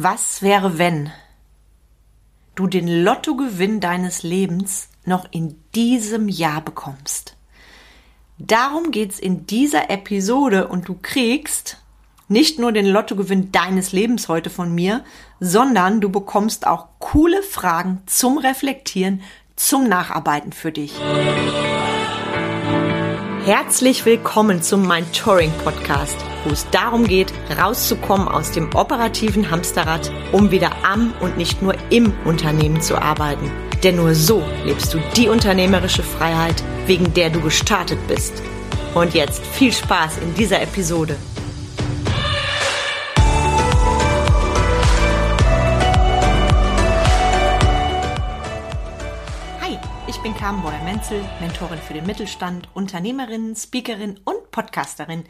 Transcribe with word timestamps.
Was 0.00 0.42
wäre, 0.42 0.78
wenn 0.78 1.10
du 2.54 2.68
den 2.68 2.86
Lottogewinn 2.86 3.80
deines 3.80 4.22
Lebens 4.22 4.90
noch 5.04 5.26
in 5.32 5.56
diesem 5.74 6.28
Jahr 6.28 6.60
bekommst? 6.60 7.36
Darum 8.38 8.92
geht's 8.92 9.18
in 9.18 9.46
dieser 9.46 9.90
Episode 9.90 10.68
und 10.68 10.86
du 10.86 10.96
kriegst 11.02 11.78
nicht 12.28 12.60
nur 12.60 12.70
den 12.70 12.86
Lottogewinn 12.86 13.50
deines 13.50 13.90
Lebens 13.90 14.28
heute 14.28 14.50
von 14.50 14.72
mir, 14.72 15.02
sondern 15.40 16.00
du 16.00 16.10
bekommst 16.10 16.64
auch 16.64 16.86
coole 17.00 17.42
Fragen 17.42 18.00
zum 18.06 18.38
Reflektieren, 18.38 19.22
zum 19.56 19.88
Nacharbeiten 19.88 20.52
für 20.52 20.70
dich. 20.70 20.92
Herzlich 23.44 24.04
willkommen 24.04 24.62
zum 24.62 24.86
Mentoring 24.86 25.50
Podcast, 25.64 26.18
wo 26.48 26.52
es 26.52 26.68
darum 26.70 27.06
geht, 27.06 27.32
rauszukommen 27.60 28.26
aus 28.26 28.52
dem 28.52 28.74
operativen 28.74 29.50
Hamsterrad, 29.50 30.10
um 30.32 30.50
wieder 30.50 30.70
am 30.82 31.12
und 31.20 31.36
nicht 31.36 31.60
nur 31.60 31.74
im 31.90 32.12
Unternehmen 32.24 32.80
zu 32.80 32.96
arbeiten. 33.00 33.50
Denn 33.82 33.96
nur 33.96 34.14
so 34.14 34.42
lebst 34.64 34.94
du 34.94 34.98
die 35.16 35.28
unternehmerische 35.28 36.02
Freiheit, 36.02 36.62
wegen 36.86 37.12
der 37.14 37.30
du 37.30 37.40
gestartet 37.40 37.98
bist. 38.08 38.42
Und 38.94 39.14
jetzt 39.14 39.44
viel 39.46 39.72
Spaß 39.72 40.18
in 40.18 40.34
dieser 40.34 40.62
Episode. 40.62 41.16
bin 50.28 50.36
Carmen 50.36 50.62
Beuer-Menzel, 50.62 51.24
Mentorin 51.40 51.78
für 51.78 51.94
den 51.94 52.04
Mittelstand, 52.04 52.68
Unternehmerin, 52.74 53.56
Speakerin 53.56 54.20
und 54.24 54.50
Podcasterin. 54.50 55.24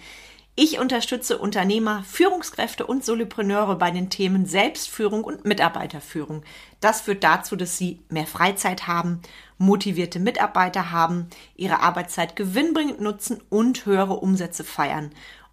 Ich 0.61 0.81
unterstütze 0.81 1.39
Unternehmer, 1.39 2.03
Führungskräfte 2.03 2.85
und 2.85 3.05
Solopreneure 3.05 3.77
bei 3.77 3.93
den 3.93 4.11
Themen 4.11 4.45
Selbstführung 4.45 5.23
und 5.23 5.45
Mitarbeiterführung. 5.45 6.43
Das 6.81 7.03
führt 7.03 7.23
dazu, 7.23 7.55
dass 7.55 7.79
sie 7.79 8.01
mehr 8.09 8.27
Freizeit 8.27 8.89
haben, 8.89 9.23
motivierte 9.59 10.19
Mitarbeiter 10.19 10.91
haben, 10.91 11.29
ihre 11.55 11.79
Arbeitszeit 11.79 12.35
gewinnbringend 12.35 13.01
nutzen 13.01 13.41
und 13.51 13.87
höhere 13.87 14.15
Umsätze 14.15 14.65
feiern. 14.65 15.13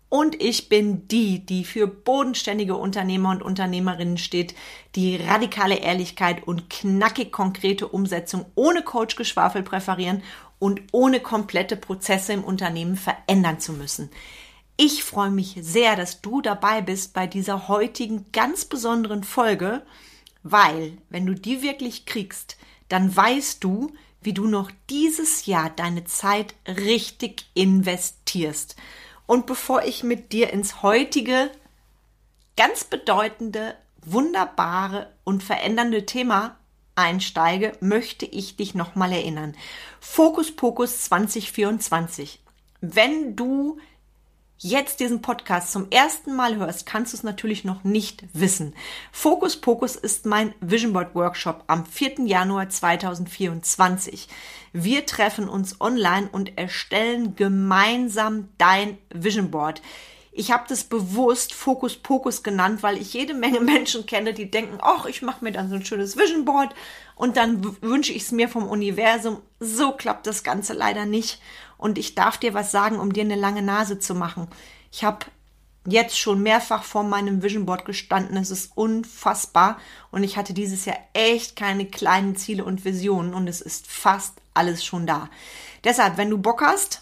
Und 0.09 0.41
ich 0.41 0.69
bin 0.69 1.07
die, 1.07 1.45
die 1.45 1.65
für 1.65 1.85
bodenständige 1.85 2.75
Unternehmer 2.75 3.29
und 3.29 3.43
Unternehmerinnen 3.43 4.17
steht, 4.17 4.55
die 4.95 5.17
radikale 5.17 5.75
Ehrlichkeit 5.75 6.47
und 6.47 6.71
knackig 6.71 7.31
konkrete 7.31 7.87
Umsetzung 7.87 8.47
ohne 8.55 8.81
Coachgeschwafel 8.81 9.61
präferieren 9.61 10.23
und 10.57 10.81
ohne 10.93 11.19
komplette 11.19 11.75
Prozesse 11.75 12.33
im 12.33 12.43
Unternehmen 12.43 12.95
verändern 12.95 13.59
zu 13.59 13.73
müssen. 13.73 14.09
Ich 14.77 15.05
freue 15.05 15.31
mich 15.31 15.57
sehr, 15.61 15.95
dass 15.95 16.21
du 16.21 16.41
dabei 16.41 16.81
bist 16.81 17.13
bei 17.13 17.27
dieser 17.27 17.69
heutigen 17.69 18.25
ganz 18.33 18.65
besonderen 18.65 19.23
Folge, 19.23 19.81
weil 20.43 20.97
wenn 21.09 21.25
du 21.25 21.33
die 21.33 21.61
wirklich 21.61 22.05
kriegst, 22.05 22.57
dann 22.89 23.15
weißt 23.15 23.63
du, 23.63 23.93
wie 24.21 24.33
du 24.33 24.47
noch 24.47 24.71
dieses 24.89 25.45
Jahr 25.45 25.69
deine 25.69 26.03
Zeit 26.03 26.55
richtig 26.67 27.45
investierst. 27.53 28.75
Und 29.27 29.45
bevor 29.45 29.83
ich 29.83 30.03
mit 30.03 30.33
dir 30.33 30.51
ins 30.51 30.81
heutige, 30.81 31.51
ganz 32.57 32.83
bedeutende, 32.83 33.75
wunderbare 34.03 35.13
und 35.23 35.41
verändernde 35.41 36.05
Thema 36.05 36.57
einsteige, 36.95 37.73
möchte 37.79 38.25
ich 38.25 38.57
dich 38.57 38.75
nochmal 38.75 39.13
erinnern. 39.13 39.55
Fokus 39.99 40.55
Pokus 40.55 41.01
2024. 41.03 42.41
Wenn 42.81 43.35
du 43.35 43.77
jetzt 44.57 44.99
diesen 44.99 45.21
Podcast 45.21 45.71
zum 45.71 45.87
ersten 45.91 46.35
Mal 46.35 46.55
hörst, 46.55 46.85
kannst 46.85 47.13
du 47.13 47.17
es 47.17 47.23
natürlich 47.23 47.63
noch 47.63 47.83
nicht 47.83 48.23
wissen. 48.33 48.73
Fokus 49.11 49.57
Pokus 49.57 49.95
ist 49.95 50.25
mein 50.25 50.53
Vision 50.61 50.93
Board 50.93 51.13
Workshop 51.15 51.63
am 51.67 51.85
4. 51.85 52.25
Januar 52.25 52.69
2024. 52.69 54.27
Wir 54.73 55.05
treffen 55.05 55.49
uns 55.49 55.79
online 55.81 56.29
und 56.31 56.57
erstellen 56.57 57.35
gemeinsam 57.35 58.49
dein 58.57 58.97
Vision 59.13 59.51
Board. 59.51 59.81
Ich 60.37 60.51
habe 60.51 60.65
das 60.67 60.83
bewusst 60.83 61.53
Fokus 61.53 61.95
Pokus 61.95 62.43
genannt, 62.43 62.83
weil 62.83 62.97
ich 62.97 63.13
jede 63.13 63.33
Menge 63.33 63.59
Menschen 63.61 64.05
kenne, 64.05 64.33
die 64.33 64.51
denken, 64.51 64.79
ach, 64.81 65.05
ich 65.05 65.21
mache 65.21 65.43
mir 65.43 65.53
dann 65.53 65.69
so 65.69 65.75
ein 65.75 65.85
schönes 65.85 66.17
Vision 66.17 66.43
Board 66.43 66.75
und 67.15 67.37
dann 67.37 67.81
wünsche 67.81 68.11
ich 68.11 68.23
es 68.23 68.31
mir 68.31 68.49
vom 68.49 68.67
Universum. 68.67 69.41
So 69.61 69.93
klappt 69.93 70.27
das 70.27 70.43
Ganze 70.43 70.73
leider 70.73 71.05
nicht. 71.05 71.39
Und 71.77 71.97
ich 71.97 72.15
darf 72.15 72.37
dir 72.37 72.53
was 72.53 72.71
sagen, 72.71 72.99
um 72.99 73.13
dir 73.13 73.23
eine 73.23 73.35
lange 73.35 73.61
Nase 73.61 73.99
zu 73.99 74.15
machen. 74.15 74.47
Ich 74.91 75.03
habe 75.03 75.25
jetzt 75.85 76.17
schon 76.17 76.41
mehrfach 76.41 76.83
vor 76.83 77.03
meinem 77.03 77.43
Vision 77.43 77.65
Board 77.65 77.85
gestanden. 77.85 78.37
Es 78.37 78.51
ist 78.51 78.71
unfassbar. 78.75 79.77
Und 80.11 80.23
ich 80.23 80.37
hatte 80.37 80.53
dieses 80.53 80.85
Jahr 80.85 80.97
echt 81.13 81.55
keine 81.55 81.85
kleinen 81.85 82.35
Ziele 82.35 82.65
und 82.65 82.85
Visionen. 82.85 83.33
Und 83.33 83.47
es 83.47 83.61
ist 83.61 83.87
fast 83.87 84.33
alles 84.53 84.83
schon 84.83 85.05
da. 85.05 85.29
Deshalb, 85.83 86.17
wenn 86.17 86.29
du 86.29 86.37
Bock 86.37 86.61
hast, 86.61 87.01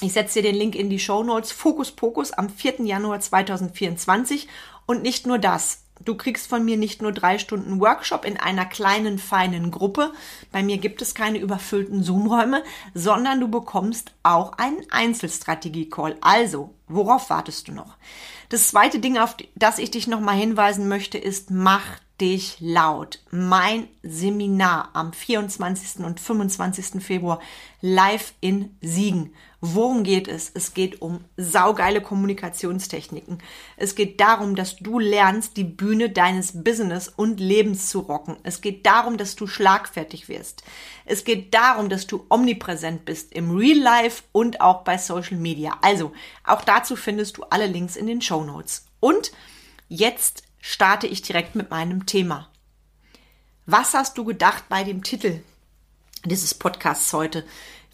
ich 0.00 0.12
setze 0.12 0.42
dir 0.42 0.50
den 0.50 0.58
Link 0.58 0.74
in 0.74 0.90
die 0.90 0.98
Show 0.98 1.22
Notes. 1.22 1.52
Fokus 1.52 1.92
Pokus 1.92 2.32
am 2.32 2.50
4. 2.50 2.84
Januar 2.84 3.20
2024. 3.20 4.48
Und 4.86 5.02
nicht 5.02 5.26
nur 5.26 5.38
das. 5.38 5.83
Du 6.04 6.16
kriegst 6.16 6.48
von 6.48 6.64
mir 6.64 6.76
nicht 6.76 7.02
nur 7.02 7.12
drei 7.12 7.38
Stunden 7.38 7.80
Workshop 7.80 8.24
in 8.24 8.36
einer 8.36 8.66
kleinen, 8.66 9.18
feinen 9.18 9.70
Gruppe. 9.70 10.12
Bei 10.52 10.62
mir 10.62 10.78
gibt 10.78 11.02
es 11.02 11.14
keine 11.14 11.38
überfüllten 11.38 12.02
Zoom-Räume, 12.02 12.62
sondern 12.94 13.40
du 13.40 13.48
bekommst 13.48 14.12
auch 14.22 14.52
einen 14.58 14.84
Einzelstrategie-Call. 14.90 16.16
Also, 16.20 16.74
worauf 16.88 17.30
wartest 17.30 17.68
du 17.68 17.72
noch? 17.72 17.96
Das 18.50 18.68
zweite 18.68 18.98
Ding, 18.98 19.18
auf 19.18 19.36
das 19.54 19.78
ich 19.78 19.90
dich 19.90 20.06
nochmal 20.06 20.36
hinweisen 20.36 20.88
möchte, 20.88 21.18
ist, 21.18 21.50
mach 21.50 21.84
dich 22.20 22.58
laut. 22.60 23.20
Mein 23.30 23.88
Seminar 24.02 24.90
am 24.92 25.12
24. 25.12 26.04
und 26.04 26.20
25. 26.20 27.02
Februar 27.02 27.40
live 27.80 28.34
in 28.40 28.76
Siegen. 28.80 29.34
Worum 29.66 30.02
geht 30.02 30.28
es? 30.28 30.50
Es 30.52 30.74
geht 30.74 31.00
um 31.00 31.24
saugeile 31.38 32.02
Kommunikationstechniken. 32.02 33.38
Es 33.78 33.94
geht 33.94 34.20
darum, 34.20 34.56
dass 34.56 34.76
du 34.76 34.98
lernst, 34.98 35.56
die 35.56 35.64
Bühne 35.64 36.10
deines 36.10 36.62
Business 36.62 37.08
und 37.08 37.40
Lebens 37.40 37.88
zu 37.88 38.00
rocken. 38.00 38.36
Es 38.42 38.60
geht 38.60 38.84
darum, 38.84 39.16
dass 39.16 39.36
du 39.36 39.46
schlagfertig 39.46 40.28
wirst. 40.28 40.64
Es 41.06 41.24
geht 41.24 41.54
darum, 41.54 41.88
dass 41.88 42.06
du 42.06 42.26
omnipräsent 42.28 43.06
bist 43.06 43.32
im 43.32 43.56
Real 43.56 43.78
Life 43.78 44.24
und 44.32 44.60
auch 44.60 44.84
bei 44.84 44.98
Social 44.98 45.38
Media. 45.38 45.78
Also, 45.80 46.12
auch 46.44 46.60
dazu 46.60 46.94
findest 46.94 47.38
du 47.38 47.44
alle 47.44 47.66
Links 47.66 47.96
in 47.96 48.06
den 48.06 48.20
Show 48.20 48.44
Notes. 48.44 48.84
Und 49.00 49.32
jetzt 49.88 50.42
starte 50.60 51.06
ich 51.06 51.22
direkt 51.22 51.54
mit 51.54 51.70
meinem 51.70 52.04
Thema. 52.04 52.50
Was 53.64 53.94
hast 53.94 54.18
du 54.18 54.26
gedacht 54.26 54.64
bei 54.68 54.84
dem 54.84 55.02
Titel 55.02 55.40
dieses 56.30 56.54
Podcasts 56.54 57.12
heute? 57.12 57.44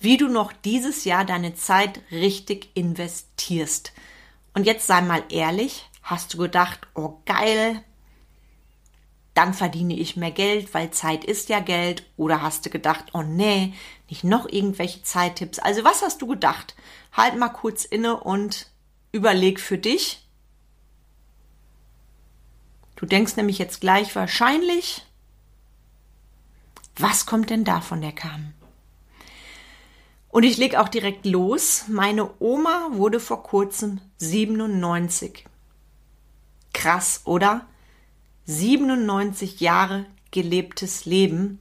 Wie 0.00 0.16
du 0.16 0.28
noch 0.28 0.52
dieses 0.52 1.04
Jahr 1.04 1.24
deine 1.24 1.54
Zeit 1.54 2.00
richtig 2.10 2.70
investierst. 2.74 3.92
Und 4.54 4.64
jetzt 4.64 4.86
sei 4.86 5.00
mal 5.02 5.22
ehrlich, 5.28 5.88
hast 6.02 6.34
du 6.34 6.38
gedacht, 6.38 6.80
oh 6.94 7.18
geil, 7.26 7.82
dann 9.34 9.54
verdiene 9.54 9.94
ich 9.94 10.16
mehr 10.16 10.30
Geld, 10.30 10.74
weil 10.74 10.90
Zeit 10.90 11.24
ist 11.24 11.48
ja 11.48 11.60
Geld. 11.60 12.04
Oder 12.16 12.42
hast 12.42 12.66
du 12.66 12.70
gedacht, 12.70 13.06
oh 13.12 13.22
nee, 13.22 13.74
nicht 14.08 14.24
noch 14.24 14.48
irgendwelche 14.48 15.02
Zeittipps. 15.02 15.58
Also 15.58 15.84
was 15.84 16.02
hast 16.02 16.22
du 16.22 16.26
gedacht? 16.26 16.74
Halt 17.12 17.36
mal 17.36 17.48
kurz 17.50 17.84
inne 17.84 18.18
und 18.18 18.70
überleg 19.12 19.60
für 19.60 19.78
dich, 19.78 20.26
Du 23.00 23.06
denkst 23.06 23.36
nämlich 23.36 23.56
jetzt 23.56 23.80
gleich 23.80 24.14
wahrscheinlich, 24.14 25.06
was 27.00 27.26
kommt 27.26 27.50
denn 27.50 27.64
da 27.64 27.80
von 27.80 28.00
der 28.00 28.12
kam? 28.12 28.52
Und 30.28 30.44
ich 30.44 30.56
leg 30.56 30.76
auch 30.76 30.88
direkt 30.88 31.26
los. 31.26 31.84
Meine 31.88 32.30
Oma 32.38 32.90
wurde 32.92 33.18
vor 33.18 33.42
kurzem 33.42 34.00
97. 34.18 35.44
Krass, 36.72 37.22
oder? 37.24 37.66
97 38.46 39.60
Jahre 39.60 40.06
gelebtes 40.30 41.04
Leben. 41.04 41.58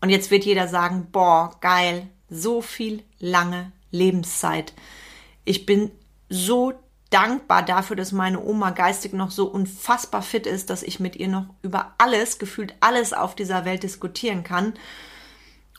Und 0.00 0.10
jetzt 0.10 0.30
wird 0.30 0.44
jeder 0.44 0.68
sagen, 0.68 1.08
boah, 1.12 1.56
geil, 1.60 2.08
so 2.28 2.60
viel 2.60 3.04
lange 3.20 3.72
Lebenszeit. 3.90 4.74
Ich 5.44 5.66
bin 5.66 5.92
so 6.28 6.72
dankbar 7.14 7.64
dafür, 7.64 7.94
dass 7.94 8.10
meine 8.10 8.42
Oma 8.42 8.70
geistig 8.70 9.12
noch 9.12 9.30
so 9.30 9.46
unfassbar 9.46 10.20
fit 10.20 10.48
ist, 10.48 10.68
dass 10.68 10.82
ich 10.82 10.98
mit 10.98 11.14
ihr 11.14 11.28
noch 11.28 11.46
über 11.62 11.94
alles, 11.96 12.38
gefühlt 12.38 12.74
alles 12.80 13.12
auf 13.12 13.36
dieser 13.36 13.64
Welt 13.64 13.84
diskutieren 13.84 14.42
kann. 14.42 14.74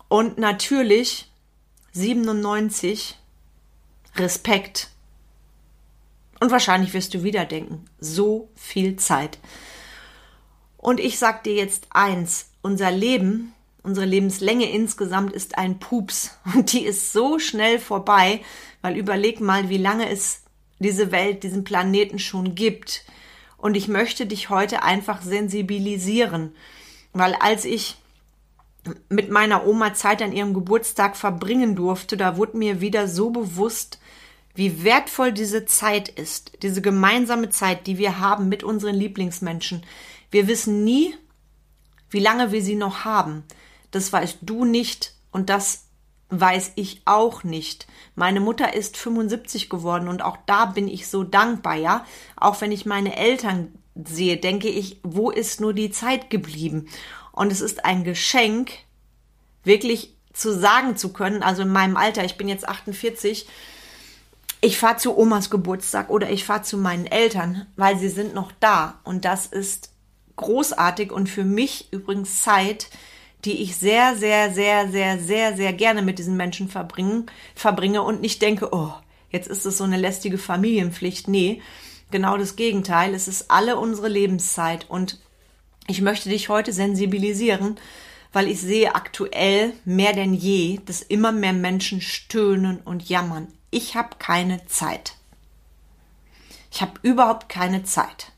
Und 0.07 0.37
natürlich 0.37 1.29
97 1.91 3.19
Respekt. 4.15 4.89
Und 6.39 6.51
wahrscheinlich 6.51 6.93
wirst 6.93 7.13
du 7.13 7.23
wieder 7.23 7.43
denken, 7.43 7.83
so 7.99 8.49
viel 8.55 8.95
Zeit. 8.95 9.37
Und 10.77 11.01
ich 11.01 11.19
sag 11.19 11.43
dir 11.43 11.55
jetzt 11.55 11.87
eins, 11.89 12.51
unser 12.61 12.91
Leben, 12.91 13.53
unsere 13.83 14.05
Lebenslänge 14.05 14.71
insgesamt 14.71 15.33
ist 15.33 15.57
ein 15.57 15.79
Pups 15.79 16.37
und 16.55 16.71
die 16.71 16.85
ist 16.85 17.11
so 17.11 17.39
schnell 17.39 17.77
vorbei, 17.77 18.41
weil 18.81 18.95
überleg 18.95 19.41
mal, 19.41 19.67
wie 19.67 19.77
lange 19.77 20.09
es 20.09 20.44
diese 20.79 21.11
Welt, 21.11 21.43
diesen 21.43 21.63
Planeten 21.63 22.19
schon 22.19 22.55
gibt. 22.55 23.05
Und 23.57 23.75
ich 23.75 23.87
möchte 23.87 24.25
dich 24.25 24.49
heute 24.49 24.83
einfach 24.83 25.21
sensibilisieren, 25.21 26.53
weil 27.13 27.33
als 27.35 27.65
ich 27.65 27.95
mit 29.09 29.31
meiner 29.31 29.65
Oma 29.65 29.93
Zeit 29.93 30.21
an 30.21 30.31
ihrem 30.31 30.53
Geburtstag 30.53 31.15
verbringen 31.15 31.75
durfte, 31.75 32.17
da 32.17 32.37
wurde 32.37 32.57
mir 32.57 32.81
wieder 32.81 33.07
so 33.07 33.31
bewusst, 33.31 33.99
wie 34.53 34.83
wertvoll 34.83 35.31
diese 35.31 35.65
Zeit 35.65 36.07
ist, 36.07 36.63
diese 36.63 36.81
gemeinsame 36.81 37.49
Zeit, 37.49 37.87
die 37.87 37.97
wir 37.97 38.19
haben 38.19 38.47
mit 38.47 38.63
unseren 38.63 38.95
Lieblingsmenschen. 38.95 39.83
Wir 40.31 40.47
wissen 40.47 40.83
nie, 40.83 41.15
wie 42.09 42.19
lange 42.19 42.51
wir 42.51 42.61
sie 42.61 42.75
noch 42.75 43.03
haben. 43.03 43.43
Das 43.91 44.13
weißt 44.13 44.39
du 44.41 44.63
nicht 44.65 45.13
und 45.31 45.49
das 45.49 45.84
weiß 46.29 46.73
ich 46.75 47.01
auch 47.05 47.43
nicht. 47.43 47.87
Meine 48.15 48.39
Mutter 48.39 48.73
ist 48.73 48.97
75 48.97 49.69
geworden 49.69 50.07
und 50.07 50.23
auch 50.23 50.37
da 50.45 50.65
bin 50.65 50.87
ich 50.87 51.07
so 51.07 51.23
dankbar, 51.23 51.75
ja. 51.75 52.05
Auch 52.35 52.61
wenn 52.61 52.71
ich 52.71 52.85
meine 52.85 53.15
Eltern 53.15 53.73
sehe, 53.95 54.37
denke 54.37 54.67
ich, 54.67 54.99
wo 55.03 55.29
ist 55.29 55.61
nur 55.61 55.73
die 55.73 55.91
Zeit 55.91 56.29
geblieben? 56.29 56.87
Und 57.31 57.51
es 57.51 57.61
ist 57.61 57.85
ein 57.85 58.03
Geschenk, 58.03 58.71
wirklich 59.63 60.15
zu 60.33 60.53
sagen 60.53 60.97
zu 60.97 61.13
können, 61.13 61.43
also 61.43 61.61
in 61.61 61.71
meinem 61.71 61.97
Alter, 61.97 62.25
ich 62.25 62.37
bin 62.37 62.47
jetzt 62.47 62.67
48, 62.67 63.47
ich 64.61 64.77
fahre 64.77 64.97
zu 64.97 65.17
Omas 65.17 65.49
Geburtstag 65.49 66.09
oder 66.09 66.29
ich 66.29 66.43
fahre 66.43 66.63
zu 66.63 66.77
meinen 66.77 67.05
Eltern, 67.05 67.67
weil 67.75 67.97
sie 67.97 68.09
sind 68.09 68.33
noch 68.33 68.51
da. 68.59 68.99
Und 69.03 69.23
das 69.23 69.45
ist 69.45 69.91
großartig 70.35 71.11
und 71.11 71.29
für 71.29 71.43
mich 71.43 71.91
übrigens 71.91 72.41
Zeit, 72.41 72.89
die 73.45 73.61
ich 73.61 73.75
sehr, 73.75 74.15
sehr, 74.15 74.53
sehr, 74.53 74.89
sehr, 74.89 75.19
sehr, 75.19 75.55
sehr 75.55 75.73
gerne 75.73 76.01
mit 76.01 76.19
diesen 76.19 76.35
Menschen 76.35 76.67
verbringen, 76.67 77.27
verbringe 77.53 78.01
und 78.01 78.21
nicht 78.21 78.41
denke, 78.41 78.73
oh, 78.73 78.93
jetzt 79.29 79.47
ist 79.47 79.65
es 79.65 79.77
so 79.77 79.83
eine 79.83 79.97
lästige 79.97 80.37
Familienpflicht. 80.37 81.27
Nee, 81.27 81.61
genau 82.11 82.37
das 82.37 82.55
Gegenteil. 82.55 83.13
Es 83.13 83.27
ist 83.27 83.51
alle 83.51 83.77
unsere 83.77 84.07
Lebenszeit 84.09 84.89
und 84.89 85.19
ich 85.87 86.01
möchte 86.01 86.29
dich 86.29 86.49
heute 86.49 86.73
sensibilisieren, 86.73 87.77
weil 88.33 88.47
ich 88.47 88.59
sehe 88.59 88.95
aktuell 88.95 89.73
mehr 89.85 90.13
denn 90.13 90.33
je, 90.33 90.79
dass 90.85 91.01
immer 91.01 91.31
mehr 91.31 91.53
Menschen 91.53 92.01
stöhnen 92.01 92.79
und 92.83 93.07
jammern. 93.07 93.47
Ich 93.69 93.95
habe 93.95 94.15
keine 94.17 94.65
Zeit. 94.65 95.13
Ich 96.71 96.81
habe 96.81 96.99
überhaupt 97.03 97.47
keine 97.47 97.83
Zeit. 97.83 98.31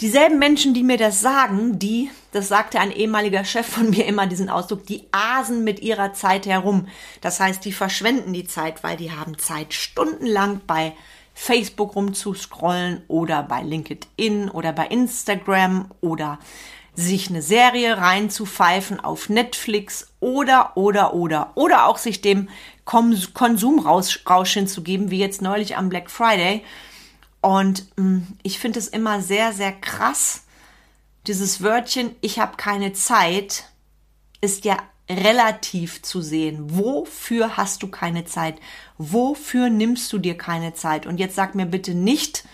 Dieselben 0.00 0.38
Menschen, 0.38 0.72
die 0.72 0.82
mir 0.82 0.96
das 0.96 1.20
sagen, 1.20 1.78
die, 1.78 2.10
das 2.32 2.48
sagte 2.48 2.80
ein 2.80 2.90
ehemaliger 2.90 3.44
Chef 3.44 3.66
von 3.66 3.90
mir 3.90 4.06
immer 4.06 4.26
diesen 4.26 4.48
Ausdruck, 4.48 4.86
die 4.86 5.04
asen 5.12 5.62
mit 5.62 5.80
ihrer 5.80 6.14
Zeit 6.14 6.46
herum. 6.46 6.88
Das 7.20 7.38
heißt, 7.38 7.62
die 7.66 7.72
verschwenden 7.72 8.32
die 8.32 8.46
Zeit, 8.46 8.82
weil 8.82 8.96
die 8.96 9.12
haben 9.12 9.36
Zeit, 9.38 9.74
stundenlang 9.74 10.62
bei 10.66 10.94
Facebook 11.34 11.96
rumzuscrollen 11.96 13.02
oder 13.08 13.42
bei 13.42 13.62
LinkedIn 13.62 14.48
oder 14.48 14.72
bei 14.72 14.86
Instagram 14.86 15.90
oder 16.00 16.38
sich 16.94 17.28
eine 17.28 17.42
Serie 17.42 17.98
reinzupfeifen 17.98 19.00
auf 19.00 19.28
Netflix 19.28 20.12
oder, 20.20 20.76
oder, 20.76 21.12
oder, 21.12 21.52
oder 21.56 21.86
auch 21.86 21.98
sich 21.98 22.22
dem 22.22 22.48
Konsumrausch 22.86 24.52
hinzugeben, 24.54 25.10
wie 25.10 25.18
jetzt 25.18 25.42
neulich 25.42 25.76
am 25.76 25.90
Black 25.90 26.10
Friday 26.10 26.64
und 27.40 27.86
mh, 27.96 28.04
mm, 28.04 28.26
ich 28.42 28.58
finde 28.58 28.78
es 28.78 28.88
immer 28.88 29.20
sehr, 29.20 29.52
sehr 29.52 29.72
krass. 29.72 30.44
Dieses 31.26 31.62
Wörtchen, 31.62 32.14
ich 32.20 32.38
habe 32.38 32.56
keine 32.56 32.92
Zeit, 32.92 33.64
ist 34.40 34.64
ja 34.64 34.78
relativ 35.08 36.02
zu 36.02 36.22
sehen. 36.22 36.78
Wofür 36.78 37.56
hast 37.56 37.82
du 37.82 37.88
keine 37.88 38.24
Zeit? 38.24 38.56
Wofür 38.96 39.68
nimmst 39.68 40.12
du 40.12 40.18
dir 40.18 40.36
keine 40.36 40.74
Zeit? 40.74 41.06
Und 41.06 41.18
jetzt 41.18 41.34
sag 41.34 41.54
mir 41.54 41.66
bitte 41.66 41.94
nicht, 41.94 42.44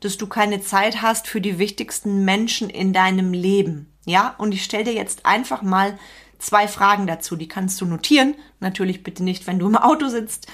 dass 0.00 0.16
du 0.16 0.26
keine 0.26 0.62
Zeit 0.62 1.02
hast 1.02 1.26
für 1.26 1.40
die 1.40 1.58
wichtigsten 1.58 2.24
Menschen 2.24 2.70
in 2.70 2.92
deinem 2.92 3.32
Leben. 3.32 3.92
Ja, 4.06 4.34
und 4.38 4.52
ich 4.52 4.64
stelle 4.64 4.84
dir 4.84 4.94
jetzt 4.94 5.26
einfach 5.26 5.62
mal 5.62 5.98
zwei 6.38 6.66
Fragen 6.66 7.06
dazu. 7.06 7.36
Die 7.36 7.48
kannst 7.48 7.80
du 7.80 7.84
notieren. 7.84 8.34
Natürlich 8.60 9.02
bitte 9.02 9.22
nicht, 9.22 9.46
wenn 9.46 9.58
du 9.58 9.66
im 9.66 9.76
Auto 9.76 10.08
sitzt. 10.08 10.46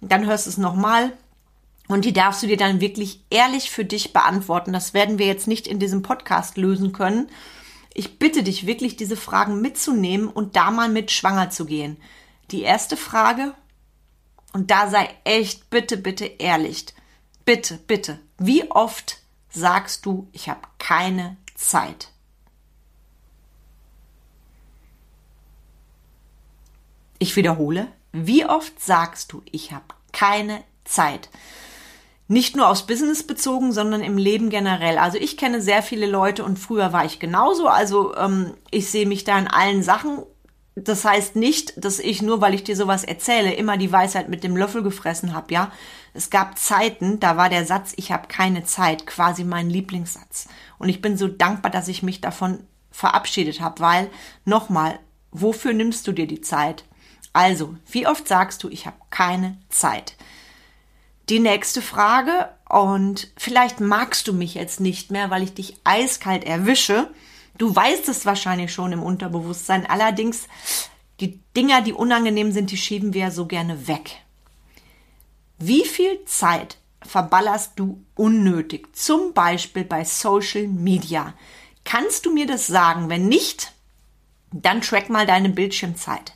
Dann 0.00 0.26
hörst 0.26 0.46
du 0.46 0.50
es 0.50 0.58
nochmal 0.58 1.12
und 1.88 2.04
die 2.04 2.12
darfst 2.12 2.42
du 2.42 2.46
dir 2.46 2.56
dann 2.56 2.80
wirklich 2.80 3.24
ehrlich 3.30 3.70
für 3.70 3.84
dich 3.84 4.12
beantworten. 4.12 4.72
Das 4.72 4.94
werden 4.94 5.18
wir 5.18 5.26
jetzt 5.26 5.48
nicht 5.48 5.66
in 5.66 5.78
diesem 5.78 6.02
Podcast 6.02 6.56
lösen 6.56 6.92
können. 6.92 7.28
Ich 7.94 8.18
bitte 8.18 8.42
dich 8.42 8.66
wirklich, 8.66 8.96
diese 8.96 9.16
Fragen 9.16 9.60
mitzunehmen 9.60 10.28
und 10.28 10.54
da 10.54 10.70
mal 10.70 10.88
mit 10.88 11.10
schwanger 11.10 11.50
zu 11.50 11.64
gehen. 11.64 11.96
Die 12.50 12.62
erste 12.62 12.96
Frage, 12.96 13.54
und 14.52 14.70
da 14.70 14.88
sei 14.88 15.08
echt 15.24 15.70
bitte, 15.70 15.96
bitte 15.96 16.24
ehrlich. 16.24 16.86
Bitte, 17.44 17.78
bitte. 17.86 18.18
Wie 18.38 18.70
oft 18.70 19.18
sagst 19.50 20.06
du, 20.06 20.28
ich 20.32 20.48
habe 20.48 20.60
keine 20.78 21.36
Zeit? 21.54 22.12
Ich 27.18 27.34
wiederhole, 27.34 27.88
wie 28.12 28.44
oft 28.44 28.80
sagst 28.80 29.32
du, 29.32 29.42
ich 29.50 29.72
habe 29.72 29.86
keine 30.12 30.62
Zeit? 30.84 31.28
Nicht 32.28 32.56
nur 32.56 32.68
aufs 32.68 32.86
Business 32.86 33.22
bezogen, 33.22 33.72
sondern 33.72 34.02
im 34.02 34.18
Leben 34.18 34.50
generell. 34.50 34.98
Also 34.98 35.16
ich 35.16 35.38
kenne 35.38 35.62
sehr 35.62 35.82
viele 35.82 36.06
Leute 36.06 36.44
und 36.44 36.58
früher 36.58 36.92
war 36.92 37.06
ich 37.06 37.18
genauso. 37.18 37.68
Also 37.68 38.14
ähm, 38.16 38.52
ich 38.70 38.90
sehe 38.90 39.06
mich 39.06 39.24
da 39.24 39.38
in 39.38 39.48
allen 39.48 39.82
Sachen. 39.82 40.22
Das 40.76 41.04
heißt 41.04 41.36
nicht, 41.36 41.82
dass 41.82 41.98
ich 41.98 42.20
nur, 42.22 42.40
weil 42.42 42.54
ich 42.54 42.62
dir 42.62 42.76
sowas 42.76 43.02
erzähle, 43.02 43.54
immer 43.54 43.78
die 43.78 43.90
Weisheit 43.90 44.28
mit 44.28 44.44
dem 44.44 44.56
Löffel 44.56 44.82
gefressen 44.82 45.34
habe. 45.34 45.52
Ja, 45.52 45.72
es 46.12 46.28
gab 46.28 46.58
Zeiten, 46.58 47.18
da 47.18 47.36
war 47.38 47.48
der 47.48 47.64
Satz 47.64 47.94
"Ich 47.96 48.12
habe 48.12 48.28
keine 48.28 48.62
Zeit" 48.62 49.06
quasi 49.06 49.42
mein 49.42 49.70
Lieblingssatz. 49.70 50.48
Und 50.78 50.90
ich 50.90 51.00
bin 51.00 51.16
so 51.16 51.28
dankbar, 51.28 51.72
dass 51.72 51.88
ich 51.88 52.02
mich 52.02 52.20
davon 52.20 52.60
verabschiedet 52.90 53.60
habe, 53.60 53.80
weil 53.80 54.10
nochmal, 54.44 54.98
wofür 55.30 55.72
nimmst 55.72 56.06
du 56.06 56.12
dir 56.12 56.26
die 56.26 56.42
Zeit? 56.42 56.84
Also, 57.32 57.74
wie 57.90 58.06
oft 58.06 58.28
sagst 58.28 58.62
du, 58.62 58.68
ich 58.68 58.86
habe 58.86 58.96
keine 59.10 59.56
Zeit? 59.70 60.14
Die 61.28 61.40
nächste 61.40 61.82
Frage 61.82 62.48
und 62.68 63.28
vielleicht 63.36 63.80
magst 63.80 64.28
du 64.28 64.32
mich 64.32 64.54
jetzt 64.54 64.80
nicht 64.80 65.10
mehr, 65.10 65.30
weil 65.30 65.42
ich 65.42 65.54
dich 65.54 65.76
eiskalt 65.84 66.44
erwische. 66.44 67.10
Du 67.56 67.74
weißt 67.74 68.08
es 68.08 68.24
wahrscheinlich 68.24 68.72
schon 68.72 68.92
im 68.92 69.02
Unterbewusstsein. 69.02 69.86
Allerdings, 69.86 70.46
die 71.20 71.40
Dinger, 71.56 71.82
die 71.82 71.92
unangenehm 71.92 72.52
sind, 72.52 72.70
die 72.70 72.76
schieben 72.76 73.14
wir 73.14 73.30
so 73.30 73.46
gerne 73.46 73.88
weg. 73.88 74.16
Wie 75.58 75.84
viel 75.84 76.24
Zeit 76.24 76.78
verballerst 77.02 77.72
du 77.76 78.04
unnötig? 78.14 78.94
Zum 78.96 79.32
Beispiel 79.32 79.84
bei 79.84 80.04
Social 80.04 80.68
Media. 80.68 81.34
Kannst 81.84 82.26
du 82.26 82.32
mir 82.32 82.46
das 82.46 82.66
sagen? 82.66 83.08
Wenn 83.08 83.28
nicht, 83.28 83.72
dann 84.52 84.82
track 84.82 85.10
mal 85.10 85.26
deine 85.26 85.48
Bildschirmzeit. 85.48 86.34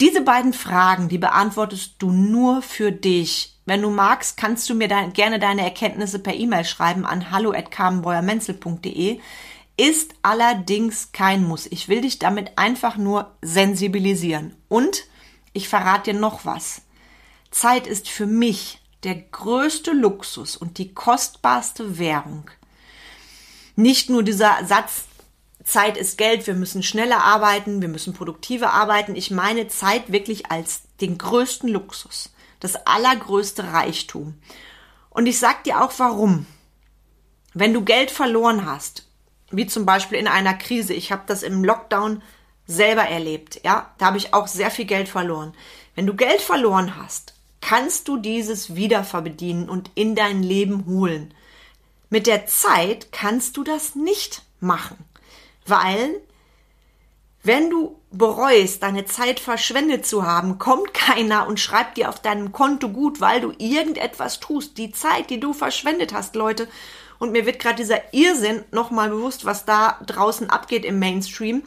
Diese 0.00 0.20
beiden 0.20 0.52
Fragen, 0.52 1.08
die 1.08 1.18
beantwortest 1.18 1.94
du 1.98 2.10
nur 2.10 2.60
für 2.60 2.92
dich. 2.92 3.55
Wenn 3.66 3.82
du 3.82 3.90
magst, 3.90 4.36
kannst 4.36 4.70
du 4.70 4.74
mir 4.74 4.86
da 4.86 5.06
gerne 5.06 5.40
deine 5.40 5.62
Erkenntnisse 5.62 6.20
per 6.20 6.34
E-Mail 6.34 6.64
schreiben 6.64 7.04
an 7.04 7.32
hallo@carmenbreuermenzel.de. 7.32 9.20
Ist 9.76 10.14
allerdings 10.22 11.10
kein 11.12 11.44
Muss. 11.44 11.66
Ich 11.66 11.88
will 11.88 12.00
dich 12.00 12.20
damit 12.20 12.56
einfach 12.56 12.96
nur 12.96 13.34
sensibilisieren. 13.42 14.54
Und 14.68 15.04
ich 15.52 15.68
verrate 15.68 16.12
dir 16.12 16.18
noch 16.18 16.44
was. 16.44 16.82
Zeit 17.50 17.88
ist 17.88 18.08
für 18.08 18.26
mich 18.26 18.80
der 19.02 19.16
größte 19.16 19.92
Luxus 19.92 20.56
und 20.56 20.78
die 20.78 20.94
kostbarste 20.94 21.98
Währung. 21.98 22.48
Nicht 23.74 24.08
nur 24.08 24.22
dieser 24.22 24.64
Satz, 24.64 25.04
Zeit 25.64 25.96
ist 25.96 26.16
Geld, 26.18 26.46
wir 26.46 26.54
müssen 26.54 26.84
schneller 26.84 27.24
arbeiten, 27.24 27.82
wir 27.82 27.88
müssen 27.88 28.14
produktiver 28.14 28.72
arbeiten. 28.72 29.16
Ich 29.16 29.32
meine 29.32 29.66
Zeit 29.66 30.12
wirklich 30.12 30.50
als 30.52 30.82
den 31.00 31.18
größten 31.18 31.68
Luxus 31.68 32.30
das 32.60 32.76
allergrößte 32.86 33.72
Reichtum. 33.72 34.34
Und 35.10 35.26
ich 35.26 35.38
sag 35.38 35.64
dir 35.64 35.82
auch 35.82 35.92
warum. 35.98 36.46
Wenn 37.54 37.72
du 37.72 37.82
Geld 37.82 38.10
verloren 38.10 38.66
hast, 38.66 39.06
wie 39.50 39.66
zum 39.66 39.86
Beispiel 39.86 40.18
in 40.18 40.28
einer 40.28 40.54
Krise, 40.54 40.92
ich 40.92 41.12
habe 41.12 41.22
das 41.26 41.42
im 41.42 41.64
Lockdown 41.64 42.22
selber 42.66 43.04
erlebt, 43.04 43.60
ja, 43.64 43.94
da 43.98 44.06
habe 44.06 44.18
ich 44.18 44.34
auch 44.34 44.46
sehr 44.46 44.70
viel 44.70 44.84
Geld 44.84 45.08
verloren. 45.08 45.54
Wenn 45.94 46.06
du 46.06 46.14
Geld 46.14 46.42
verloren 46.42 46.96
hast, 46.96 47.34
kannst 47.60 48.08
du 48.08 48.16
dieses 48.16 48.74
wieder 48.74 49.04
verbedienen 49.04 49.68
und 49.68 49.90
in 49.94 50.14
dein 50.14 50.42
Leben 50.42 50.86
holen. 50.86 51.32
Mit 52.10 52.26
der 52.26 52.46
Zeit 52.46 53.10
kannst 53.12 53.56
du 53.56 53.64
das 53.64 53.94
nicht 53.94 54.42
machen, 54.60 54.98
weil 55.66 56.20
wenn 57.46 57.70
du 57.70 58.00
bereust, 58.10 58.82
deine 58.82 59.04
Zeit 59.04 59.40
verschwendet 59.40 60.06
zu 60.06 60.26
haben, 60.26 60.58
kommt 60.58 60.94
keiner 60.94 61.46
und 61.46 61.60
schreibt 61.60 61.96
dir 61.96 62.08
auf 62.08 62.20
deinem 62.20 62.52
Konto 62.52 62.88
gut, 62.88 63.20
weil 63.20 63.40
du 63.40 63.52
irgendetwas 63.58 64.40
tust. 64.40 64.78
Die 64.78 64.90
Zeit, 64.90 65.30
die 65.30 65.40
du 65.40 65.52
verschwendet 65.52 66.12
hast, 66.12 66.34
Leute. 66.34 66.68
Und 67.18 67.32
mir 67.32 67.46
wird 67.46 67.58
gerade 67.58 67.76
dieser 67.76 68.12
Irrsinn 68.12 68.64
nochmal 68.72 69.10
bewusst, 69.10 69.44
was 69.44 69.64
da 69.64 70.00
draußen 70.06 70.50
abgeht 70.50 70.84
im 70.84 70.98
Mainstream. 70.98 71.62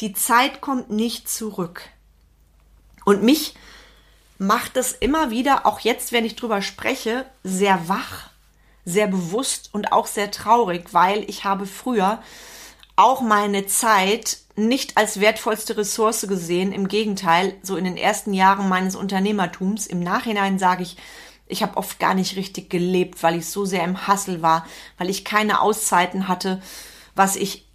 Die 0.00 0.12
Zeit 0.12 0.60
kommt 0.60 0.90
nicht 0.90 1.28
zurück. 1.28 1.82
Und 3.04 3.22
mich 3.22 3.54
macht 4.38 4.76
das 4.76 4.92
immer 4.92 5.30
wieder, 5.30 5.66
auch 5.66 5.80
jetzt, 5.80 6.12
wenn 6.12 6.24
ich 6.24 6.36
drüber 6.36 6.62
spreche, 6.62 7.26
sehr 7.42 7.88
wach, 7.88 8.30
sehr 8.84 9.06
bewusst 9.06 9.70
und 9.72 9.92
auch 9.92 10.06
sehr 10.06 10.30
traurig, 10.30 10.92
weil 10.92 11.28
ich 11.28 11.44
habe 11.44 11.66
früher 11.66 12.22
auch 12.96 13.20
meine 13.20 13.66
Zeit 13.66 14.38
nicht 14.54 14.96
als 14.96 15.20
wertvollste 15.20 15.76
Ressource 15.76 16.26
gesehen. 16.28 16.72
Im 16.72 16.88
Gegenteil, 16.88 17.54
so 17.62 17.76
in 17.76 17.84
den 17.84 17.96
ersten 17.96 18.34
Jahren 18.34 18.68
meines 18.68 18.96
Unternehmertums. 18.96 19.86
Im 19.86 20.00
Nachhinein 20.00 20.58
sage 20.58 20.82
ich, 20.82 20.96
ich 21.46 21.62
habe 21.62 21.76
oft 21.76 21.98
gar 21.98 22.14
nicht 22.14 22.36
richtig 22.36 22.70
gelebt, 22.70 23.22
weil 23.22 23.36
ich 23.36 23.46
so 23.46 23.64
sehr 23.64 23.84
im 23.84 24.06
Hassel 24.06 24.42
war, 24.42 24.66
weil 24.98 25.10
ich 25.10 25.24
keine 25.24 25.60
Auszeiten 25.60 26.28
hatte, 26.28 26.62
was 27.14 27.36
ich 27.36 27.66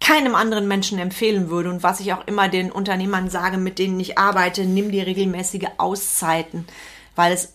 keinem 0.00 0.34
anderen 0.34 0.66
Menschen 0.66 0.98
empfehlen 0.98 1.50
würde 1.50 1.70
und 1.70 1.82
was 1.82 2.00
ich 2.00 2.12
auch 2.12 2.26
immer 2.26 2.48
den 2.48 2.72
Unternehmern 2.72 3.28
sage, 3.28 3.58
mit 3.58 3.78
denen 3.78 4.00
ich 4.00 4.18
arbeite, 4.18 4.64
nimm 4.64 4.90
dir 4.90 5.06
regelmäßige 5.06 5.66
Auszeiten, 5.76 6.66
weil 7.14 7.32
es 7.32 7.52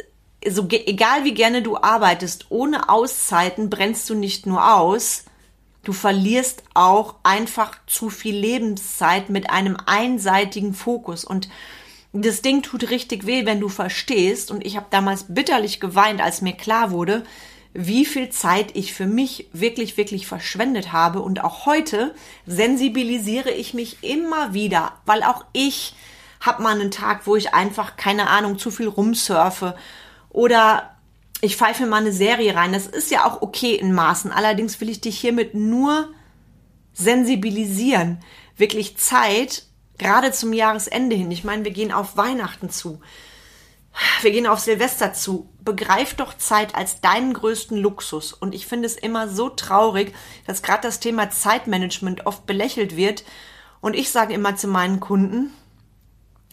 so 0.48 0.68
egal 0.70 1.24
wie 1.24 1.34
gerne 1.34 1.64
du 1.64 1.78
arbeitest, 1.78 2.46
ohne 2.50 2.90
Auszeiten 2.90 3.70
brennst 3.70 4.10
du 4.10 4.16
nicht 4.16 4.46
nur 4.46 4.76
aus, 4.76 5.26
du 5.86 5.94
verlierst 5.94 6.64
auch 6.74 7.16
einfach 7.24 7.78
zu 7.88 8.10
viel 8.10 8.36
Lebenszeit 8.36 9.30
mit 9.30 9.50
einem 9.50 9.78
einseitigen 9.86 10.74
Fokus 10.74 11.24
und 11.24 11.50
das 12.12 12.42
Ding 12.42 12.62
tut 12.62 12.90
richtig 12.90 13.26
weh, 13.26 13.46
wenn 13.46 13.60
du 13.60 13.68
verstehst 13.68 14.50
und 14.50 14.66
ich 14.66 14.78
habe 14.78 14.86
damals 14.90 15.26
bitterlich 15.28 15.80
geweint, 15.80 16.22
als 16.22 16.42
mir 16.42 16.54
klar 16.54 16.92
wurde, 16.92 17.24
wie 17.74 18.06
viel 18.06 18.30
Zeit 18.30 18.74
ich 18.74 18.94
für 18.94 19.06
mich 19.06 19.50
wirklich, 19.52 19.98
wirklich 19.98 20.28
verschwendet 20.28 20.94
habe. 20.94 21.22
Und 21.22 21.44
auch 21.44 21.66
heute 21.66 22.16
sensibilisiere 22.46 23.52
ich 23.52 23.74
mich 23.74 24.02
immer 24.02 24.54
wieder, 24.54 24.94
weil 25.06 25.24
auch 25.24 25.44
ich 25.52 25.94
habe 26.40 26.64
mal 26.64 26.80
einen 26.80 26.90
Tag, 26.90 27.28
wo 27.28 27.36
ich 27.36 27.54
einfach, 27.54 27.98
keine 27.98 28.30
Ahnung, 28.30 28.58
zu 28.58 28.72
viel 28.72 28.88
rumsurfe 28.88 29.76
oder 30.30 30.95
ich 31.42 31.58
pfeife 31.58 31.86
mal 31.86 31.98
eine 31.98 32.12
Serie 32.12 32.56
rein. 32.56 32.74
Das 32.74 32.88
ist 32.88 33.12
ja 33.12 33.26
auch 33.26 33.42
okay 33.42 33.76
in 33.76 33.94
Maßen. 33.94 34.32
Allerdings 34.32 34.80
will 34.82 34.90
ich 34.90 35.02
dich 35.02 35.20
hiermit 35.20 35.54
nur 35.54 36.10
sensibilisieren. 36.94 38.20
Wirklich 38.58 38.98
Zeit, 38.98 39.64
gerade 39.98 40.32
zum 40.32 40.54
Jahresende 40.54 41.16
hin. 41.16 41.32
Ich 41.32 41.44
meine, 41.44 41.66
wir 41.66 41.72
gehen 41.72 41.92
auf 41.92 42.18
Weihnachten 42.18 42.70
zu. 42.70 43.02
Wir 44.22 44.32
gehen 44.32 44.48
auf 44.48 44.60
Silvester 44.60 45.14
zu. 45.14 45.50
Begreif 45.64 46.16
doch 46.16 46.38
Zeit 46.38 46.76
als 46.76 47.02
deinen 47.02 47.34
größten 47.34 47.78
Luxus. 47.78 48.34
Und 48.34 48.54
ich 48.54 48.66
finde 48.66 48.88
es 48.88 48.96
immer 48.96 49.30
so 49.30 49.50
traurig, 49.50 50.14
dass 50.48 50.62
gerade 50.62 50.82
das 50.82 51.00
Thema 51.00 51.30
Zeitmanagement 51.30 52.26
oft 52.26 52.46
belächelt 52.46 52.96
wird. 52.96 53.24
Und 53.82 53.96
ich 53.96 54.10
sage 54.10 54.34
immer 54.34 54.56
zu 54.56 54.68
meinen 54.68 55.00
Kunden, 55.00 55.54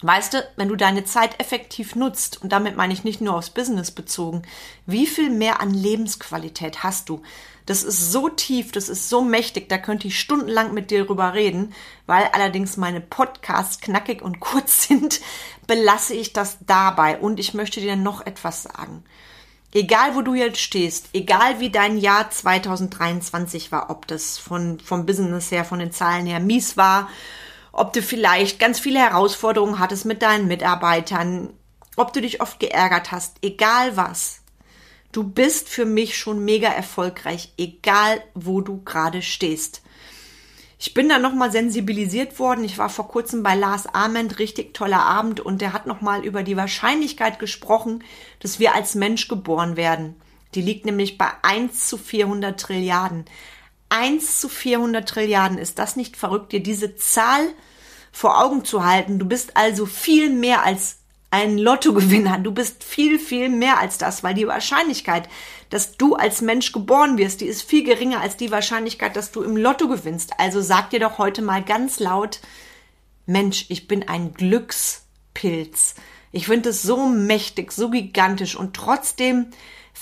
Weißt 0.02 0.34
du, 0.34 0.44
wenn 0.56 0.68
du 0.68 0.76
deine 0.76 1.04
Zeit 1.04 1.40
effektiv 1.40 1.94
nutzt, 1.94 2.42
und 2.42 2.50
damit 2.50 2.76
meine 2.76 2.92
ich 2.92 3.04
nicht 3.04 3.20
nur 3.20 3.36
aufs 3.36 3.50
Business 3.50 3.92
bezogen, 3.92 4.42
wie 4.84 5.06
viel 5.06 5.30
mehr 5.30 5.60
an 5.60 5.72
Lebensqualität 5.72 6.82
hast 6.82 7.08
du? 7.08 7.22
Das 7.66 7.84
ist 7.84 8.10
so 8.10 8.28
tief, 8.28 8.72
das 8.72 8.88
ist 8.88 9.08
so 9.08 9.22
mächtig, 9.22 9.68
da 9.68 9.78
könnte 9.78 10.08
ich 10.08 10.18
stundenlang 10.18 10.74
mit 10.74 10.90
dir 10.90 11.04
drüber 11.04 11.34
reden, 11.34 11.72
weil 12.06 12.24
allerdings 12.32 12.76
meine 12.76 13.00
Podcasts 13.00 13.80
knackig 13.80 14.20
und 14.22 14.40
kurz 14.40 14.88
sind, 14.88 15.20
belasse 15.68 16.14
ich 16.14 16.32
das 16.32 16.58
dabei 16.66 17.18
und 17.18 17.38
ich 17.38 17.54
möchte 17.54 17.80
dir 17.80 17.94
noch 17.94 18.26
etwas 18.26 18.64
sagen. 18.64 19.04
Egal 19.74 20.16
wo 20.16 20.20
du 20.20 20.34
jetzt 20.34 20.60
stehst, 20.60 21.08
egal 21.14 21.60
wie 21.60 21.70
dein 21.70 21.96
Jahr 21.96 22.28
2023 22.28 23.72
war, 23.72 23.88
ob 23.88 24.06
das 24.06 24.36
von, 24.36 24.80
vom 24.80 25.06
Business 25.06 25.50
her, 25.50 25.64
von 25.64 25.78
den 25.78 25.92
Zahlen 25.92 26.26
her 26.26 26.40
mies 26.40 26.76
war 26.76 27.08
ob 27.72 27.92
du 27.92 28.02
vielleicht 28.02 28.58
ganz 28.58 28.78
viele 28.78 29.00
Herausforderungen 29.00 29.78
hattest 29.78 30.04
mit 30.04 30.22
deinen 30.22 30.46
Mitarbeitern, 30.46 31.50
ob 31.96 32.12
du 32.12 32.20
dich 32.20 32.40
oft 32.40 32.60
geärgert 32.60 33.12
hast, 33.12 33.36
egal 33.42 33.96
was. 33.96 34.42
Du 35.10 35.24
bist 35.24 35.68
für 35.68 35.84
mich 35.84 36.16
schon 36.16 36.44
mega 36.44 36.68
erfolgreich, 36.68 37.52
egal 37.58 38.22
wo 38.34 38.60
du 38.60 38.82
gerade 38.82 39.20
stehst. 39.20 39.82
Ich 40.78 40.94
bin 40.94 41.08
da 41.08 41.18
nochmal 41.18 41.52
sensibilisiert 41.52 42.38
worden. 42.38 42.64
Ich 42.64 42.76
war 42.76 42.88
vor 42.88 43.06
kurzem 43.06 43.42
bei 43.42 43.54
Lars 43.54 43.86
Ament, 43.86 44.38
richtig 44.38 44.74
toller 44.74 45.04
Abend, 45.04 45.38
und 45.38 45.60
der 45.60 45.72
hat 45.72 45.86
nochmal 45.86 46.24
über 46.24 46.42
die 46.42 46.56
Wahrscheinlichkeit 46.56 47.38
gesprochen, 47.38 48.02
dass 48.40 48.58
wir 48.58 48.74
als 48.74 48.94
Mensch 48.94 49.28
geboren 49.28 49.76
werden. 49.76 50.16
Die 50.54 50.62
liegt 50.62 50.84
nämlich 50.84 51.18
bei 51.18 51.28
1 51.42 51.86
zu 51.86 51.96
400 51.96 52.58
Trilliarden. 52.58 53.26
1 53.92 54.40
zu 54.40 54.48
400 54.48 55.06
Trilliarden. 55.06 55.58
Ist 55.58 55.78
das 55.78 55.96
nicht 55.96 56.16
verrückt, 56.16 56.52
dir 56.52 56.62
diese 56.62 56.96
Zahl 56.96 57.46
vor 58.10 58.42
Augen 58.42 58.64
zu 58.64 58.84
halten? 58.84 59.18
Du 59.18 59.26
bist 59.26 59.56
also 59.56 59.84
viel 59.84 60.30
mehr 60.30 60.64
als 60.64 60.96
ein 61.30 61.58
Lottogewinner. 61.58 62.38
Du 62.38 62.52
bist 62.52 62.82
viel, 62.84 63.18
viel 63.18 63.50
mehr 63.50 63.78
als 63.78 63.98
das, 63.98 64.24
weil 64.24 64.34
die 64.34 64.46
Wahrscheinlichkeit, 64.46 65.28
dass 65.68 65.96
du 65.96 66.14
als 66.14 66.40
Mensch 66.40 66.72
geboren 66.72 67.18
wirst, 67.18 67.42
die 67.42 67.46
ist 67.46 67.62
viel 67.62 67.84
geringer 67.84 68.20
als 68.20 68.36
die 68.36 68.50
Wahrscheinlichkeit, 68.50 69.14
dass 69.14 69.30
du 69.30 69.42
im 69.42 69.56
Lotto 69.56 69.88
gewinnst. 69.88 70.32
Also 70.38 70.62
sag 70.62 70.90
dir 70.90 71.00
doch 71.00 71.18
heute 71.18 71.42
mal 71.42 71.62
ganz 71.62 72.00
laut, 72.00 72.40
Mensch, 73.26 73.66
ich 73.68 73.88
bin 73.88 74.08
ein 74.08 74.34
Glückspilz. 74.34 75.94
Ich 76.32 76.46
finde 76.46 76.70
es 76.70 76.82
so 76.82 77.08
mächtig, 77.08 77.72
so 77.72 77.90
gigantisch 77.90 78.56
und 78.56 78.74
trotzdem 78.74 79.48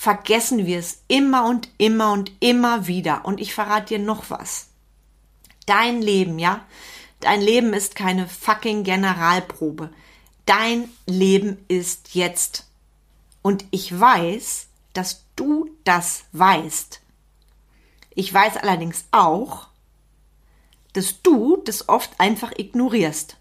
vergessen 0.01 0.65
wir 0.65 0.79
es 0.79 1.03
immer 1.07 1.45
und 1.45 1.69
immer 1.77 2.11
und 2.11 2.31
immer 2.39 2.87
wieder. 2.87 3.23
Und 3.23 3.39
ich 3.39 3.53
verrate 3.53 3.89
dir 3.93 3.99
noch 3.99 4.31
was. 4.31 4.69
Dein 5.67 6.01
Leben, 6.01 6.39
ja? 6.39 6.65
Dein 7.19 7.39
Leben 7.39 7.71
ist 7.73 7.95
keine 7.95 8.27
fucking 8.27 8.83
Generalprobe. 8.83 9.91
Dein 10.47 10.89
Leben 11.05 11.63
ist 11.67 12.15
jetzt. 12.15 12.65
Und 13.43 13.63
ich 13.69 13.99
weiß, 13.99 14.69
dass 14.93 15.23
du 15.35 15.69
das 15.83 16.23
weißt. 16.31 16.99
Ich 18.15 18.33
weiß 18.33 18.57
allerdings 18.57 19.05
auch, 19.11 19.67
dass 20.93 21.21
du 21.21 21.57
das 21.57 21.89
oft 21.89 22.19
einfach 22.19 22.53
ignorierst. 22.57 23.37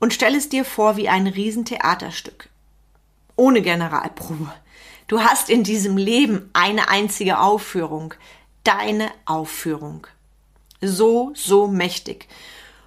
Und 0.00 0.14
stell 0.14 0.34
es 0.34 0.48
dir 0.48 0.64
vor 0.64 0.96
wie 0.96 1.10
ein 1.10 1.26
Riesentheaterstück. 1.26 2.48
Ohne 3.36 3.62
Generalprobe. 3.62 4.52
Du 5.06 5.20
hast 5.20 5.50
in 5.50 5.62
diesem 5.62 5.96
Leben 5.96 6.50
eine 6.52 6.88
einzige 6.88 7.38
Aufführung, 7.38 8.14
deine 8.64 9.10
Aufführung. 9.24 10.06
So, 10.80 11.32
so 11.34 11.68
mächtig. 11.68 12.26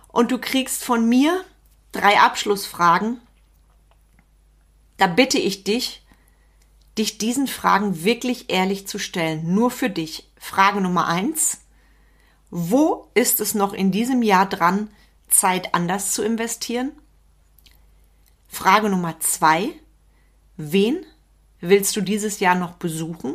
Und 0.10 0.32
du 0.32 0.38
kriegst 0.38 0.84
von 0.84 1.08
mir 1.08 1.46
drei 1.91 2.20
Abschlussfragen. 2.20 3.22
Da 4.98 5.08
bitte 5.08 5.38
ich 5.38 5.63
dich, 5.63 6.06
dich 6.98 7.18
diesen 7.18 7.48
Fragen 7.48 8.03
wirklich 8.03 8.50
ehrlich 8.50 8.88
zu 8.88 9.00
stellen. 9.00 9.53
Nur 9.53 9.72
für 9.72 9.89
dich. 9.89 10.29
Frage 10.38 10.82
Nummer 10.82 11.08
eins. 11.08 11.62
Wo 12.51 13.10
ist 13.13 13.39
es 13.39 13.53
noch 13.53 13.74
in 13.74 13.91
diesem 13.91 14.24
Jahr 14.24 14.48
dran, 14.48 14.89
Zeit 15.29 15.74
anders 15.74 16.12
zu 16.12 16.24
investieren? 16.24 16.91
Frage 18.48 18.89
Nummer 18.89 19.20
zwei. 19.20 19.72
Wen 20.62 21.06
willst 21.62 21.96
du 21.96 22.01
dieses 22.01 22.42
Jahr 22.42 22.56
noch 22.56 22.74
besuchen? 22.74 23.34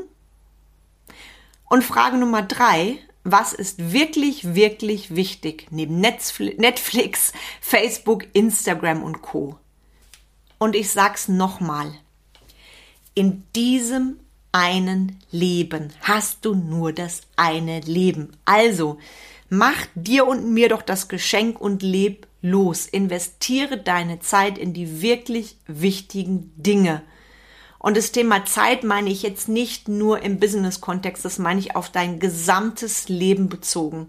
Und 1.71 1.83
Frage 1.83 2.19
Nummer 2.19 2.43
drei, 2.43 2.99
was 3.23 3.55
ist 3.55 3.93
wirklich, 3.93 4.55
wirklich 4.55 5.17
wichtig 5.17 5.69
neben 5.71 6.01
Netflix, 6.01 7.33
Facebook, 7.63 8.27
Instagram 8.35 9.03
und 9.03 9.23
Co. 9.23 9.59
Und 10.59 10.77
ich 10.77 10.91
sag's 10.91 11.27
nochmal. 11.27 11.95
In 13.15 13.45
diesem 13.57 14.21
einen 14.53 15.19
Leben 15.31 15.95
hast 16.03 16.45
du 16.45 16.55
nur 16.55 16.93
das 16.93 17.23
eine 17.37 17.81
Leben. 17.81 18.37
Also, 18.45 18.99
mach 19.49 19.87
dir 19.95 20.27
und 20.27 20.53
mir 20.53 20.69
doch 20.69 20.83
das 20.83 21.09
Geschenk 21.09 21.59
und 21.59 21.83
leb 21.83 22.27
los. 22.43 22.85
Investiere 22.85 23.79
deine 23.79 24.21
Zeit 24.21 24.59
in 24.59 24.75
die 24.75 25.01
wirklich 25.01 25.57
wichtigen 25.67 26.53
Dinge. 26.57 27.01
Und 27.85 27.99
das 27.99 28.13
Thema 28.13 28.47
Zeit 28.47 28.83
meine 28.83 29.11
ich 29.11 29.23
jetzt 29.23 29.47
nicht 29.47 29.89
nur 29.89 30.23
im 30.23 30.41
Business-Kontext, 30.41 31.23
das 31.23 31.39
meine 31.39 31.61
ich 31.61 31.77
auf 31.77 31.91
dein 31.91 32.19
gesamtes 32.19 33.11
Leben 33.11 33.51
bezogen. 33.51 34.09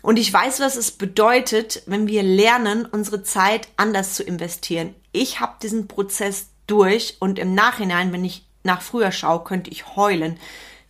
Und 0.00 0.18
ich 0.18 0.32
weiß, 0.32 0.60
was 0.60 0.76
es 0.76 0.90
bedeutet, 0.90 1.82
wenn 1.84 2.06
wir 2.06 2.22
lernen, 2.22 2.86
unsere 2.86 3.22
Zeit 3.22 3.68
anders 3.76 4.14
zu 4.14 4.22
investieren. 4.22 4.94
Ich 5.12 5.40
habe 5.40 5.56
diesen 5.62 5.88
Prozess 5.88 6.46
durch 6.66 7.18
und 7.20 7.38
im 7.38 7.54
Nachhinein, 7.54 8.14
wenn 8.14 8.24
ich 8.24 8.46
nach 8.62 8.80
früher 8.80 9.12
schaue, 9.12 9.44
könnte 9.44 9.70
ich 9.70 9.94
heulen. 9.94 10.40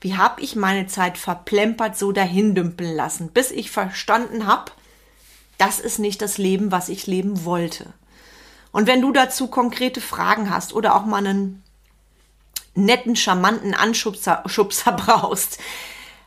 Wie 0.01 0.17
habe 0.17 0.43
ich 0.43 0.55
meine 0.55 0.87
Zeit 0.87 1.19
verplempert 1.19 1.99
so 1.99 2.13
dahindümpeln 2.13 2.95
lassen, 2.95 3.31
bis 3.33 3.51
ich 3.51 3.73
verstanden 3.73 4.47
habe, 4.47 4.71
das 5.59 5.81
ist 5.81 5.99
nicht 5.99 6.23
das 6.23 6.39
Leben, 6.39 6.71
was 6.71 6.89
ich 6.89 7.09
leben 7.09 7.45
wollte. 7.45 7.87
Und 8.71 8.87
wenn 8.87 9.03
du 9.03 9.11
dazu 9.11 9.49
konkrete 9.49 10.01
Fragen 10.01 10.51
hast 10.51 10.73
oder 10.73 10.95
auch 10.95 11.05
mal 11.05 11.27
einen 11.27 11.65
netten, 12.75 13.17
charmanten 13.17 13.75
Anschubser 13.75 14.43
Schubser 14.47 14.93
brauchst, 14.93 15.59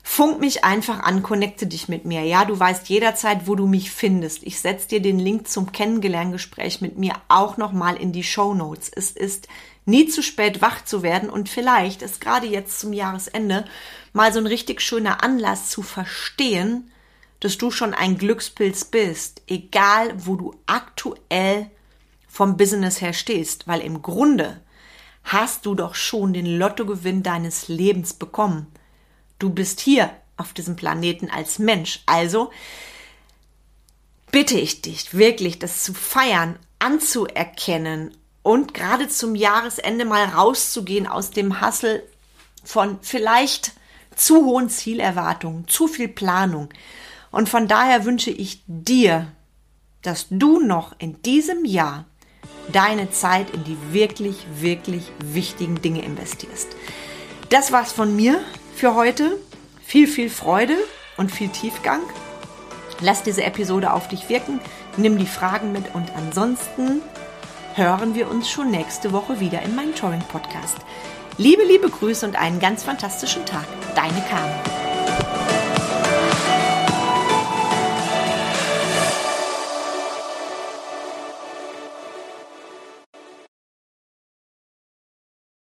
Funk 0.05 0.41
mich 0.41 0.65
einfach 0.65 0.99
an, 0.99 1.23
connecte 1.23 1.65
dich 1.65 1.87
mit 1.87 2.03
mir. 2.03 2.23
Ja, 2.23 2.43
du 2.43 2.59
weißt 2.59 2.89
jederzeit, 2.89 3.47
wo 3.47 3.55
du 3.55 3.65
mich 3.65 3.89
findest. 3.89 4.43
Ich 4.43 4.59
setze 4.59 4.89
dir 4.89 5.01
den 5.01 5.17
Link 5.17 5.47
zum 5.47 5.71
Kennengelerngespräch 5.71 6.81
mit 6.81 6.97
mir 6.97 7.13
auch 7.29 7.55
nochmal 7.55 7.95
in 7.95 8.11
die 8.11 8.23
Show 8.23 8.53
Notes. 8.53 8.91
Es 8.93 9.11
ist 9.11 9.47
nie 9.85 10.07
zu 10.07 10.21
spät, 10.21 10.61
wach 10.61 10.83
zu 10.83 11.03
werden 11.03 11.29
und 11.29 11.47
vielleicht 11.47 12.01
ist 12.01 12.19
gerade 12.19 12.47
jetzt 12.47 12.81
zum 12.81 12.91
Jahresende 12.91 13.65
mal 14.11 14.33
so 14.33 14.39
ein 14.39 14.45
richtig 14.45 14.81
schöner 14.81 15.23
Anlass 15.23 15.69
zu 15.69 15.81
verstehen, 15.81 16.91
dass 17.39 17.57
du 17.57 17.71
schon 17.71 17.93
ein 17.93 18.17
Glückspilz 18.17 18.85
bist, 18.85 19.41
egal 19.47 20.13
wo 20.17 20.35
du 20.35 20.55
aktuell 20.65 21.71
vom 22.27 22.57
Business 22.57 23.01
her 23.01 23.13
stehst, 23.13 23.67
weil 23.67 23.79
im 23.81 24.01
Grunde 24.01 24.61
hast 25.23 25.65
du 25.65 25.75
doch 25.75 25.95
schon 25.95 26.33
den 26.33 26.45
Lottogewinn 26.45 27.23
deines 27.23 27.67
Lebens 27.67 28.13
bekommen. 28.13 28.67
Du 29.39 29.49
bist 29.49 29.79
hier 29.79 30.11
auf 30.37 30.53
diesem 30.53 30.75
Planeten 30.75 31.29
als 31.29 31.59
Mensch. 31.59 32.01
Also 32.05 32.51
bitte 34.31 34.57
ich 34.59 34.81
dich 34.81 35.13
wirklich, 35.13 35.59
das 35.59 35.83
zu 35.83 35.93
feiern, 35.93 36.57
anzuerkennen 36.79 38.15
und 38.41 38.73
gerade 38.73 39.07
zum 39.07 39.35
Jahresende 39.35 40.05
mal 40.05 40.25
rauszugehen 40.25 41.07
aus 41.07 41.31
dem 41.31 41.61
Hassel 41.61 42.03
von 42.63 42.99
vielleicht 43.01 43.73
zu 44.15 44.45
hohen 44.45 44.69
Zielerwartungen, 44.69 45.67
zu 45.67 45.87
viel 45.87 46.07
Planung. 46.07 46.69
Und 47.31 47.49
von 47.49 47.67
daher 47.67 48.05
wünsche 48.05 48.29
ich 48.29 48.61
dir, 48.67 49.27
dass 50.01 50.27
du 50.29 50.59
noch 50.59 50.93
in 50.99 51.21
diesem 51.21 51.65
Jahr 51.65 52.05
deine 52.71 53.11
Zeit 53.11 53.49
in 53.51 53.63
die 53.63 53.77
wirklich, 53.91 54.45
wirklich 54.55 55.11
wichtigen 55.23 55.81
Dinge 55.81 56.03
investierst. 56.03 56.75
Das 57.49 57.71
war's 57.71 57.91
von 57.91 58.15
mir 58.15 58.39
für 58.75 58.95
heute. 58.95 59.37
Viel, 59.85 60.07
viel 60.07 60.29
Freude 60.29 60.75
und 61.17 61.31
viel 61.31 61.49
Tiefgang. 61.49 62.01
Lass 63.01 63.21
diese 63.23 63.43
Episode 63.43 63.93
auf 63.93 64.07
dich 64.07 64.29
wirken, 64.29 64.59
nimm 64.97 65.17
die 65.17 65.27
Fragen 65.27 65.71
mit 65.71 65.93
und 65.93 66.15
ansonsten 66.15 67.01
hören 67.75 68.15
wir 68.15 68.29
uns 68.29 68.49
schon 68.49 68.71
nächste 68.71 69.11
Woche 69.11 69.39
wieder 69.39 69.61
in 69.61 69.75
meinem 69.75 69.95
Touring 69.95 70.23
Podcast. 70.31 70.77
Liebe, 71.37 71.63
liebe 71.63 71.89
Grüße 71.89 72.25
und 72.25 72.35
einen 72.39 72.59
ganz 72.59 72.83
fantastischen 72.83 73.45
Tag. 73.45 73.65
Deine 73.95 74.21
Carmen. 74.29 74.82